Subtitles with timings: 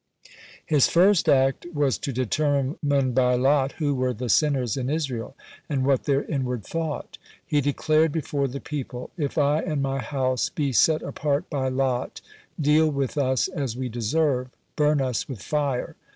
[0.23, 0.33] (1)
[0.65, 2.77] His first act was to determine
[3.13, 5.35] by lot who were the sinners in Israel,
[5.69, 7.19] and what their inward thought.
[7.45, 12.19] He declared before the people: "If I and my house be set apart by lot,
[12.59, 15.95] deal with us as we deserve, burn us with fire."